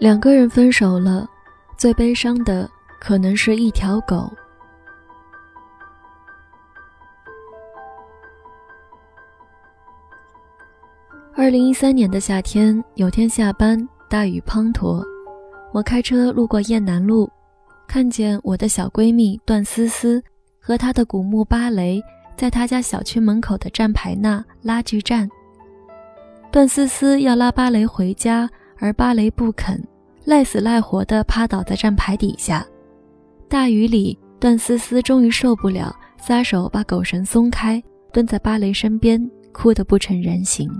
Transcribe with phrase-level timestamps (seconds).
[0.00, 1.28] 两个人分手了，
[1.76, 2.66] 最悲伤的
[2.98, 4.32] 可能是一条狗。
[11.34, 15.04] 二零一三年的夏天，有天下班，大雨滂沱，
[15.70, 17.30] 我开车路过雁南路，
[17.86, 20.22] 看见我的小闺蜜段思思
[20.58, 22.02] 和她的古墓芭蕾
[22.38, 25.28] 在她家小区门口的站牌那拉锯战。
[26.50, 28.48] 段思思要拉芭蕾回家，
[28.78, 29.86] 而芭蕾不肯。
[30.24, 32.64] 赖死赖活地趴倒在站牌底下，
[33.48, 40.70] 大雨里，段思思终于受不了，撒手把狗绳松开，蹲在芭蕾身边，哭得不成人形。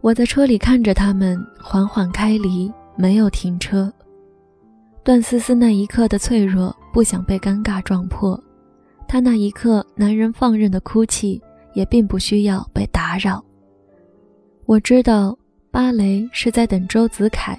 [0.00, 3.92] 我在车里看着他们缓缓开离，没有停车。
[5.02, 8.38] 段思思那一刻的脆弱，不想被尴尬撞破；
[9.08, 11.42] 她那一刻男人放任的哭泣，
[11.74, 13.44] 也并不需要被打扰。
[14.64, 15.36] 我知道。
[15.78, 17.56] 芭蕾是在等周子凯。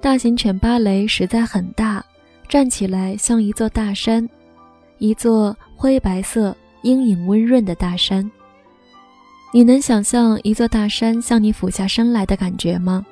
[0.00, 2.02] 大型犬芭蕾实在很大，
[2.48, 4.26] 站起来像一座大山，
[4.96, 8.30] 一座灰白色、阴影温润的大山。
[9.52, 13.04] 你能想象一座大山向你俯下身来的感觉吗？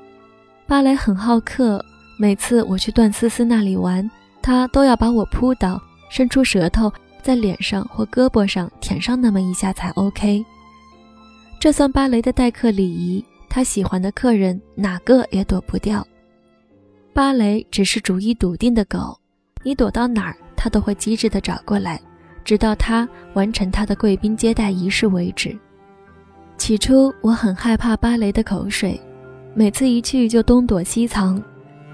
[0.66, 1.84] 芭蕾很好客，
[2.18, 5.78] 每次我去段思思那里玩，它都要把我扑倒，
[6.08, 6.90] 伸出舌头
[7.22, 10.42] 在脸上或胳膊上舔上那么一下才 OK。
[11.60, 13.22] 这算芭蕾的待客礼仪。
[13.56, 16.06] 他喜欢的客人哪个也躲不掉。
[17.14, 19.18] 芭蕾只是主意笃定的狗，
[19.62, 21.98] 你躲到哪儿，它都会机智地找过来，
[22.44, 25.58] 直到他完成他的贵宾接待仪式为止。
[26.58, 29.00] 起初我很害怕芭蕾的口水，
[29.54, 31.42] 每次一去就东躲西藏，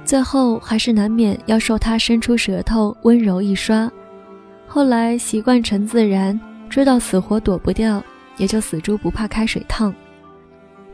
[0.04, 3.88] 最后还是难免要受它伸出舌头温柔一刷。
[4.66, 8.02] 后来习惯成自然，知道死活躲不掉，
[8.36, 9.94] 也就死猪不怕开水烫。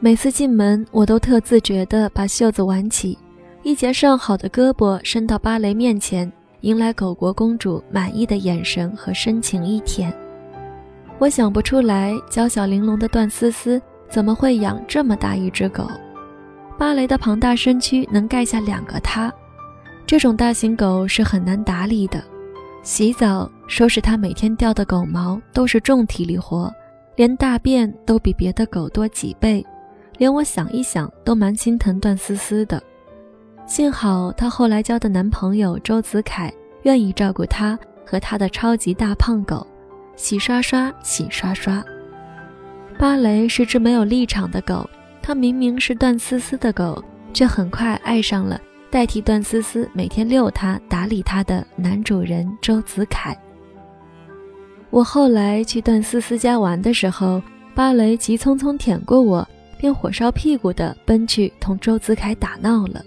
[0.01, 3.19] 每次进门，我都特自觉地把袖子挽起，
[3.65, 6.31] 一截上好的胳膊伸到芭蕾面前，
[6.61, 10.15] 迎来狗国公主满意的眼神和深情一舔。
[11.19, 15.91] 我想不出来，娇小玲珑的段思思怎么会养这么大一只狗？
[16.79, 19.33] 芭蕾的庞大身躯能盖下两个它。
[20.07, 22.23] 这种大型狗是很难打理的，
[22.85, 26.73] 洗澡、收拾它每天掉的狗毛都是重体力活，
[27.17, 29.67] 连大便都比别的狗多几倍。
[30.19, 32.83] 连我想一想都蛮心疼段思思的，
[33.67, 36.53] 幸好她后来交的男朋友周子凯
[36.83, 39.65] 愿意照顾她和她的超级大胖狗，
[40.17, 41.83] 洗刷刷，洗刷刷。
[42.99, 44.91] 芭蕾是只没有立场的狗，
[45.23, 47.03] 它明明是段思思的狗，
[47.33, 53.39] 却很快爱上了代替段思思每天遛它、打理它的男主人周子凯。
[54.91, 57.41] 我后来去段思思家玩的时候，
[57.73, 59.49] 芭蕾急匆匆舔过我。
[59.79, 63.03] 便火烧屁股的奔去同周子凯打闹了。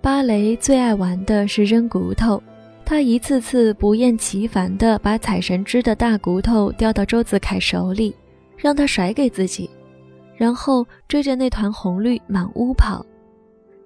[0.00, 2.40] 芭蕾最爱玩的是扔骨头，
[2.84, 8.14] 他一次次不厌其烦地把彩绳织的大骨头叼到周子凯手里，
[8.56, 9.68] 让他甩给自己，
[10.36, 13.04] 然后追着那团红绿满屋跑。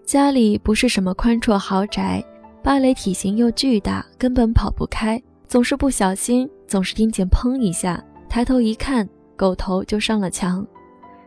[0.04, 2.22] 家里不是什么宽绰豪宅，
[2.62, 10.64] 芭蕾体型又巨大，根本跑不开，总是不小心，总是听见砰一下，抬头一看，狗头就上了墙。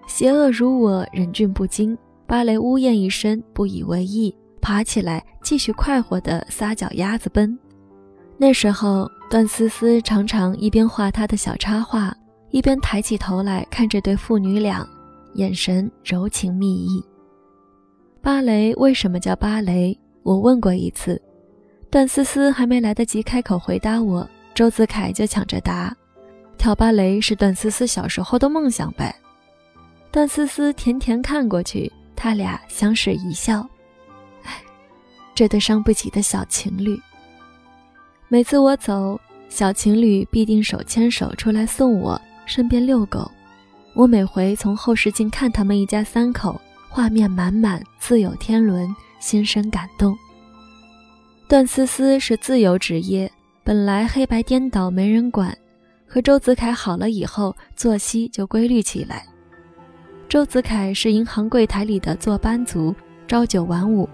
[0.08, 1.98] 邪恶如我，忍俊不禁。
[2.28, 7.58] 芭蕾呜咽一声，不以为意，爬起来继续快活地撒脚丫子奔。
[8.38, 12.16] 那时候，段思思常常一边画她的小插画，
[12.50, 14.88] 一边抬起头来看这对父女俩，
[15.36, 17.04] 眼神柔情蜜意。
[18.22, 19.98] 芭蕾为什么叫芭蕾？
[20.24, 21.22] 我问过一次，
[21.92, 25.96] 段思思还没来得及开口回答我，周子凯就抢着答：
[26.58, 29.16] 跳芭蕾是段思思小时候的梦想呗。
[30.16, 33.68] 段思思甜甜看过去，他俩相视一笑。
[34.44, 34.62] 唉，
[35.36, 36.98] 这对伤不起的小情侣。
[38.30, 43.30] 每次我走，小情侣必定手牵手出来送我，顺便遛狗。
[43.94, 48.88] 我每回从后视镜看他们一家三口，画面满满，自有天伦，
[49.20, 50.18] 心生感动。
[51.46, 53.30] 段思思是自由职业，
[53.66, 55.54] 本来黑白颠倒没人管，
[56.08, 59.26] 和周子凯好了以后，作息就规律起来。
[60.28, 62.94] 周子凯是银行柜台里的坐班族，
[63.28, 64.10] 朝九晚五。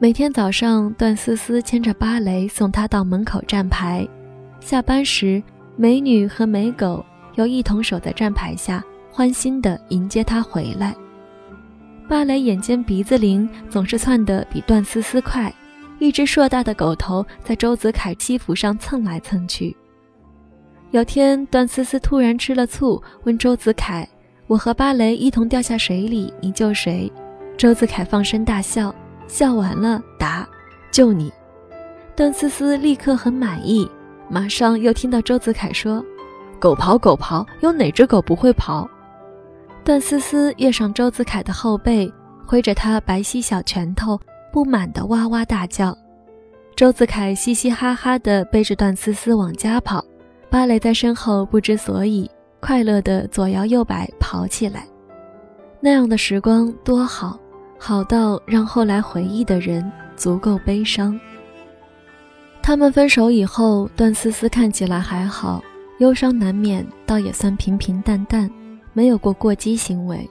[0.00, 4.06] 每天早上，段思思牵着芭蕾送他到门口站牌。
[4.58, 5.40] 下班时，
[5.76, 7.04] 美女和美狗
[7.36, 8.82] 又一同守在站牌下，
[9.12, 10.94] 欢欣地迎接他回来。
[12.08, 15.52] 芭蕾眼尖鼻子灵，总是窜得比段思思快。
[16.00, 19.74] 一只硕大的狗头在周子凯西服上蹭来蹭去。
[20.90, 24.06] 有天，段思思突然吃了醋，问周子凯。
[24.52, 27.10] 我和芭蕾一同掉下水里，你救谁？
[27.56, 28.94] 周子凯放声大笑，
[29.26, 30.46] 笑完了答
[30.92, 31.32] ：“救你。”
[32.14, 33.90] 段思思立刻很满意，
[34.28, 36.04] 马上又听到周子凯说
[36.60, 38.86] ：“狗刨狗刨，有哪只狗不会刨？”
[39.82, 42.12] 段思思跃上周子凯的后背，
[42.46, 44.20] 挥着他白皙小拳头，
[44.52, 45.96] 不满地哇哇大叫。
[46.76, 50.04] 周子凯嘻嘻哈哈地背着段思思往家跑，
[50.50, 52.30] 芭蕾在身后不知所以，
[52.62, 54.86] 快乐的左摇右摆跑起来。
[55.80, 57.36] 那样的时光多好，
[57.76, 61.18] 好到让后来回忆的人足够悲伤。
[62.62, 65.60] 他们分手以后，段思思看起来还好，
[65.98, 68.48] 忧伤难免，倒也算平平淡淡，
[68.92, 70.30] 没有过过激行为。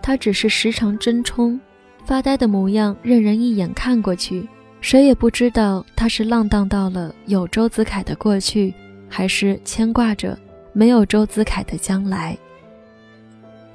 [0.00, 1.60] 他只是时常争冲，
[2.04, 4.48] 发呆的模样，任人一眼看过去。
[4.80, 8.72] 谁也不知道他是浪荡到了有周子凯的过去，
[9.08, 10.38] 还是牵挂着
[10.76, 12.36] 没有周子凯的将来。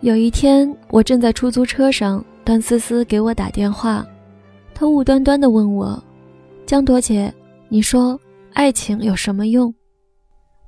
[0.02, 4.06] 有一天，我正在出租车上，段思思给我打电话，
[4.76, 6.00] 她无端端地问我
[6.64, 7.34] ：“江朵姐，
[7.70, 8.20] 你说
[8.54, 9.74] 爱情有什么用？”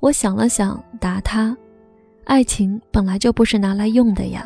[0.00, 1.56] 我想了想，答她
[2.26, 4.44] ：“爱情本来就不是拿来用的呀。”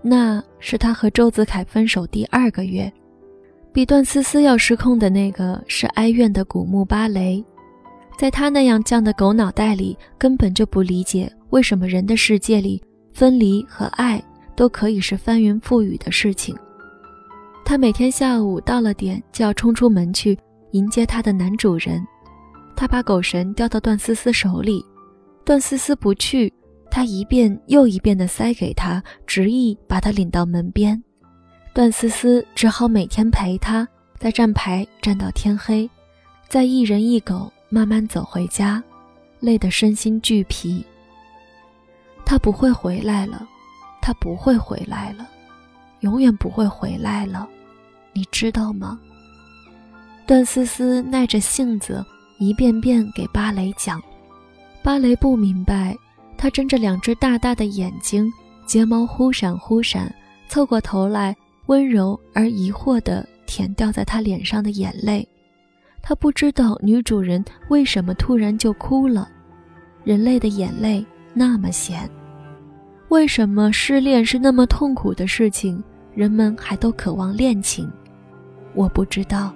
[0.00, 2.90] 那是他和周子凯分手第二个月。
[3.70, 7.44] 比段思思要失控的那个是哀怨的古墓芭蕾，
[8.16, 12.82] 在他那样犟的狗脑袋里，根本就不理解为什么人的世界里
[13.12, 14.22] 分离和爱
[14.56, 16.56] 都可以是翻云覆雨的事情。
[17.64, 20.38] 他每天下午到了点就要冲出门去
[20.72, 22.06] 迎接他的男主人，
[22.76, 24.84] 他把狗绳叼到段思思手里，
[25.44, 26.52] 段思思不去，
[26.90, 31.02] 他一遍又一遍地塞给他，执意把他领到门边。
[31.74, 33.86] 段思思只好每天陪他，
[34.18, 35.90] 在站牌站到天黑，
[36.48, 38.80] 再一人一狗慢慢走回家，
[39.40, 40.86] 累得身心俱疲。
[42.24, 43.44] 他不会回来了，
[44.00, 45.28] 他不会回来了，
[45.98, 47.48] 永远不会回来了，
[48.12, 49.00] 你知道吗？
[50.24, 52.06] 段思思耐着性子
[52.38, 54.00] 一遍遍给芭蕾讲，
[54.80, 55.96] 芭蕾不明白，
[56.38, 58.32] 他睁着两只大大的眼睛，
[58.66, 60.14] 睫毛忽闪忽闪，
[60.48, 61.36] 凑过头来。
[61.66, 65.26] 温柔而疑惑地舔掉在他脸上的眼泪，
[66.06, 69.26] 他不知道女主人为什么突然就哭了。
[70.04, 72.08] 人类的眼泪那么咸，
[73.08, 75.82] 为什么失恋是那么痛苦的事情，
[76.14, 77.90] 人们还都渴望恋情？
[78.74, 79.50] 我不知道。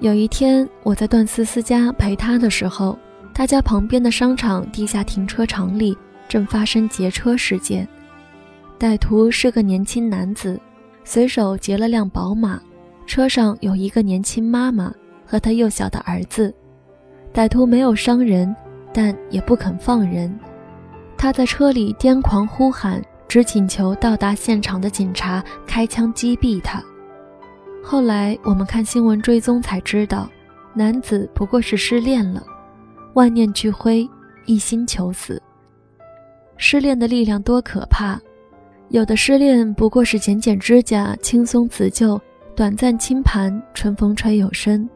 [0.00, 2.98] 有一天，我在段思思家陪她的时候，
[3.34, 5.94] 她家旁边的商场地下停车场里
[6.26, 7.86] 正发生劫车事件。
[8.78, 10.58] 歹徒是个年轻男子，
[11.04, 12.58] 随手劫了辆宝马，
[13.06, 14.92] 车上有一个年轻妈妈
[15.26, 16.54] 和她幼小的儿子。
[17.32, 18.54] 歹徒没有伤人，
[18.92, 20.32] 但也不肯放人。
[21.16, 26.82] 他在车里癫狂呼喊，只请求到达现场的警察开枪击毙他。
[27.82, 30.28] 后来我们看新闻追踪才知道，
[30.74, 32.42] 男子不过是失恋了，
[33.14, 34.08] 万念俱灰，
[34.46, 35.40] 一心求死。
[36.56, 38.20] 失恋的力量多可怕！
[38.90, 42.20] 有的失恋不过是剪剪指甲、轻松辞旧、
[42.56, 44.88] 短暂轻盘、春风吹又生；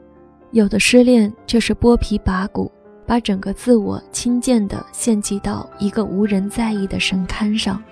[0.53, 2.71] 有的失恋却是剥皮拔骨，
[3.05, 7.83] 把整个自我轻贱地献祭到一个无人在意的神龛上。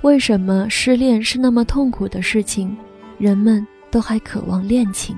[0.00, 2.74] 为什么失恋是那么痛苦的事情，
[3.18, 5.14] 人们都还渴望恋情？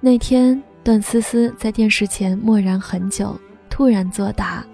[0.00, 4.64] 那天，段思思在电视前默然很久，突然作答：“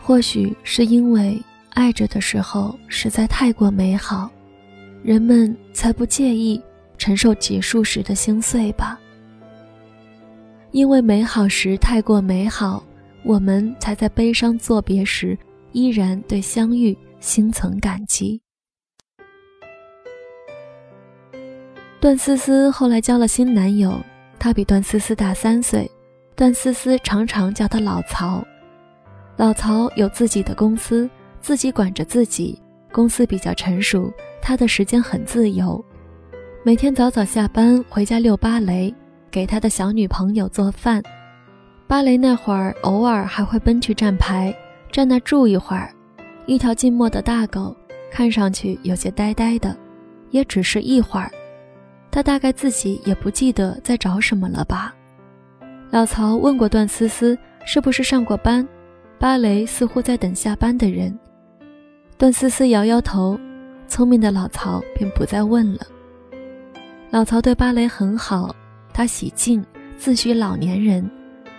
[0.00, 1.38] 或许是因为……”
[1.74, 4.30] 爱着的时候实在太过美好，
[5.04, 6.58] 人们才不介意
[6.96, 8.98] 承受结束时的心碎吧。
[10.70, 12.82] 因为美好时太过美好，
[13.22, 15.36] 我们才在悲伤作别时
[15.72, 18.40] 依然对相遇心存感激。
[22.00, 24.00] 段思思后来交了新男友，
[24.38, 25.88] 他比段思思大三岁，
[26.34, 28.42] 段思思常常叫他老曹。
[29.36, 31.10] 老曹有自己的公司。
[31.42, 32.58] 自己管着自己，
[32.90, 34.10] 公司比较成熟，
[34.46, 35.82] 他的时间很自由，
[36.62, 38.94] 每天早早下班回家遛芭蕾，
[39.30, 41.02] 给他的小女朋友做饭。
[41.86, 44.54] 芭蕾那会儿，偶尔还会奔去站牌，
[44.92, 45.90] 站那住一会儿。
[46.44, 47.74] 一条静默的大狗，
[48.12, 49.74] 看上去有些呆呆的，
[50.28, 51.30] 也只是一会儿。
[52.10, 54.94] 他大概自己也不记得在找什么了吧。
[55.88, 58.68] 老曹问过段思思，是不是上过班？
[59.18, 61.18] 芭蕾似乎在等下班的人。
[62.18, 63.40] 段思思摇摇头，
[63.94, 65.86] 聪明的老曹便不再问了。
[67.10, 68.52] 老曹对芭蕾很好，
[68.92, 69.64] 他喜静，
[69.96, 71.08] 自诩老年人，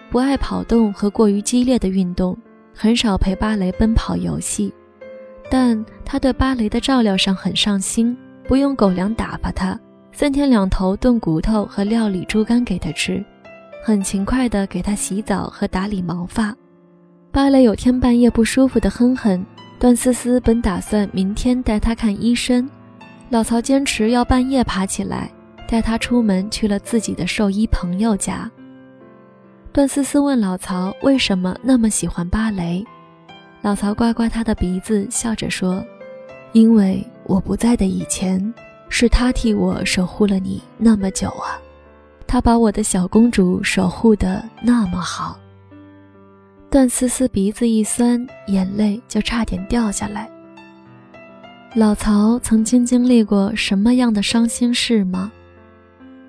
[0.10, 2.38] 不爱跑动和过于激烈的运动，
[2.75, 4.74] 很少陪芭蕾奔跑游戏。
[5.50, 8.13] 但他对芭蕾的照料上很上心，
[8.46, 9.80] 不用狗粮打发他，
[10.12, 13.24] 三天两头炖骨头和料理猪肝给他吃，
[13.82, 16.54] 很勤快地给他洗澡和打理毛发。
[17.32, 19.46] 芭蕾有天半夜不舒服的哼哼，
[19.77, 22.67] 段思思本打算明天带他看医生，
[23.29, 25.29] 老曹坚持要半夜爬起来
[25.67, 28.50] 带他出门去了自己的兽医朋友家。
[29.74, 32.84] 段思思问老曹为什么那么喜欢芭蕾。
[33.62, 35.84] 老曹刮刮他的鼻子，笑着说
[36.53, 38.53] ：“因为我不在的以前，
[38.88, 41.60] 是他替我守护了你那么久啊，
[42.25, 45.38] 他把我的小公主守护的那么好。”
[46.75, 50.29] 段思思鼻子一酸，眼泪就差点掉下来。
[51.74, 55.32] 老曹曾经经历过什么样的伤心事吗？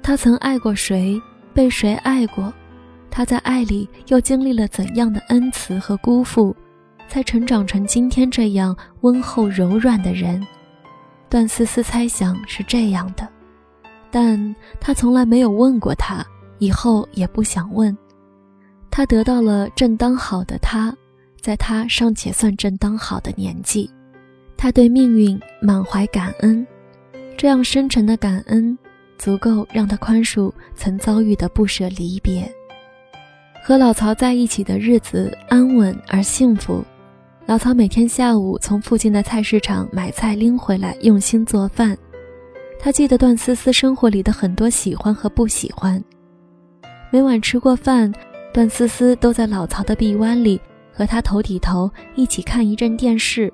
[0.00, 1.20] 他曾爱过谁？
[1.52, 2.52] 被谁爱过？
[3.10, 6.54] 他在爱里又经历了怎样的恩慈和辜负？
[7.08, 10.40] 才成长成今天这样温厚柔软的人，
[11.28, 13.26] 段思思猜想是这样的，
[14.12, 16.24] 但他从来没有问过他，
[16.60, 17.98] 以后也不想问。
[18.96, 20.90] 他得到了正当好的他，
[21.38, 23.90] 在他尚且算正当好的年纪，
[24.56, 26.66] 他对命运满怀感恩，
[27.36, 28.78] 这样深沉的感恩，
[29.18, 32.50] 足够让他宽恕曾遭遇的不舍离别。
[33.62, 36.82] 和老曹在一起的日子安稳而幸福。
[37.44, 41.94] 老曹每天下午从附近的菜市场买菜拎回来，用心做饭。
[42.80, 46.02] 他记得段思思生活里的很多喜欢和不喜欢。
[47.10, 48.10] 每晚吃过饭，
[48.56, 50.58] 段思思都在老曹的臂弯里
[50.90, 53.52] 和他头抵头一起看一阵电视，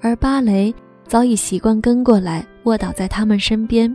[0.00, 0.72] 而芭蕾
[1.08, 3.92] 早已习惯跟过来卧倒在他们身边，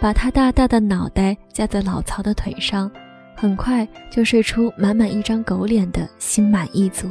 [0.00, 2.90] 把他大大的脑袋架在老曹的腿上，
[3.36, 7.06] 很快就睡出满满一张狗脸的心满意足。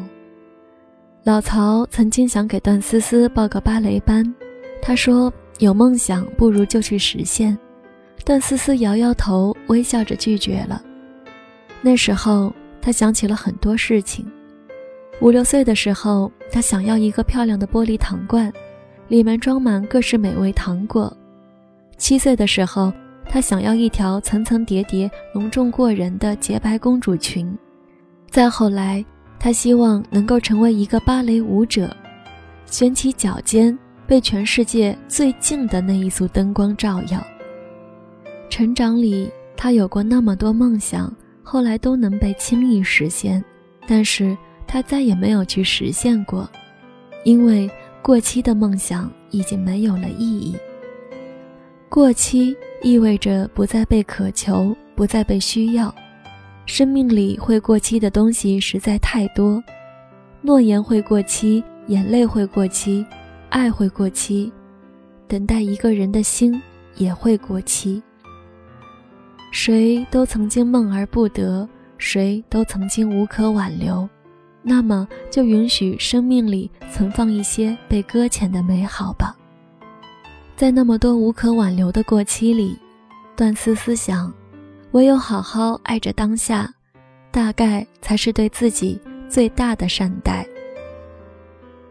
[1.26, 4.26] 老曹曾经想给段思思报个芭蕾班，
[4.82, 7.56] 他说：“有梦想不如就去实现。”
[8.26, 10.82] 段思思摇摇头，微笑着拒绝了。
[11.82, 14.26] 那时候，他想起了很多事情。
[15.22, 18.52] 五六岁的时候，他想要一个漂亮的玻璃糖罐，
[19.08, 21.16] 里面装满各式美味糖果。
[21.98, 22.94] 七岁的时候，
[23.30, 27.56] 他想要一条层层叠叠、隆重过人的洁白公主裙。
[28.30, 29.04] 再后来，
[29.40, 31.96] 他希望能够成为一个芭蕾舞者，
[32.66, 37.26] 悬起脚尖，被全世界最近的那一束灯光照耀。
[38.50, 41.12] 成长里，他有过那么多梦想，
[41.50, 43.42] 后来都能被轻易实现，
[43.88, 44.38] 但是
[44.68, 46.46] 他再也没有去实现过，
[47.24, 50.58] 因为过期的梦想已经没有了意义。
[51.88, 55.96] 过期意味着不再被渴求，不再被需要。
[56.66, 59.64] 生命里会过期的东西实在太多，
[60.42, 63.06] 诺言会过期，眼泪会过期，
[63.48, 64.52] 爱会过期，
[65.30, 66.62] 等待一个人的心
[66.98, 68.04] 也会过期。
[69.52, 74.08] 谁都曾经梦而不得，谁都曾经无可挽留，
[74.62, 79.36] 那么就允许生命里存放一些被搁浅的美好吧。
[80.56, 82.78] 在那么多无可挽留的过期里，
[83.36, 84.32] 段思思想。
[84.92, 86.74] 唯有好好爱着当下，
[87.30, 89.00] 大概才是对自己
[89.30, 90.48] 最大的善待。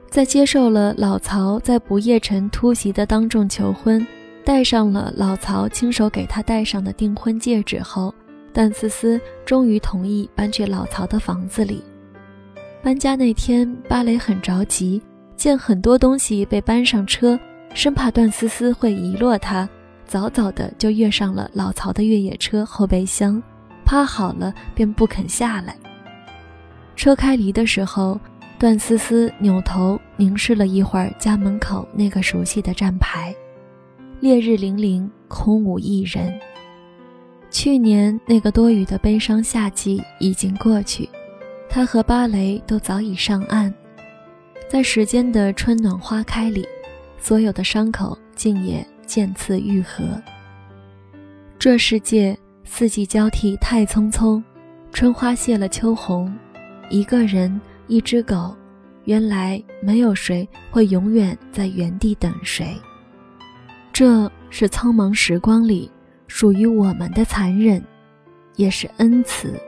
[0.08, 4.04] 在接受了老曹在不夜城突袭的当众求婚，
[4.46, 8.14] 戴上了老曹亲手给他戴上的订婚戒指后，
[8.52, 11.82] 段思思终于同意搬去老曹的房子里。
[12.80, 15.02] 搬家那天，芭蕾很着急，
[15.36, 17.36] 见很多东西被搬上车，
[17.74, 19.68] 生怕段思思会遗落它。
[20.06, 23.42] 早早的就跃上了老曹的越野车后备箱，
[23.84, 25.74] 趴好了便不肯下来。
[26.94, 28.16] 车开离的时候，
[28.60, 33.34] 段思思扭头凝视了一会儿家门口那个熟悉的站牌，
[34.20, 36.38] 烈日凛凛，空无一人。
[37.50, 41.08] 去年那个多雨的悲伤夏季已经过去，
[41.68, 43.72] 他和芭蕾都早已上岸，
[44.68, 46.66] 在时间的春暖花开里，
[47.18, 48.86] 所有的伤口竟也。
[49.06, 50.02] 渐次愈合。
[51.60, 54.42] 这世界四季交替太匆匆，
[54.92, 56.36] 春花谢了秋红。
[56.90, 58.52] 一个人，一只狗，
[59.04, 62.76] 原来没有谁会永远在原地等谁。
[63.98, 65.90] 这是苍茫时光里
[66.26, 67.82] 属于我们的残忍，
[68.54, 69.58] 也是恩慈。